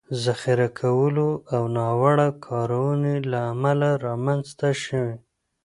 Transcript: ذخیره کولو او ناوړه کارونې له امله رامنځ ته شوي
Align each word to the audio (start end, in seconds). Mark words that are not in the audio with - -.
ذخیره 0.23 0.67
کولو 0.79 1.29
او 1.53 1.61
ناوړه 1.75 2.29
کارونې 2.45 3.15
له 3.31 3.39
امله 3.51 3.89
رامنځ 4.05 4.45
ته 4.59 4.69
شوي 4.83 5.15